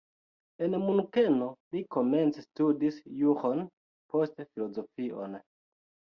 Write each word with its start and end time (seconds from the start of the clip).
En 0.67 0.77
Munkeno 0.85 1.49
li 1.75 1.81
komence 1.97 2.47
studis 2.47 2.99
juron, 3.21 3.63
poste 4.17 4.49
filozofion. 4.51 5.39